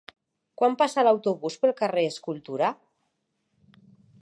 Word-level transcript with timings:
Quan 0.61 0.77
passa 0.79 1.03
l'autobús 1.07 1.59
pel 1.65 1.75
carrer 1.83 2.07
Escultura? 2.13 2.73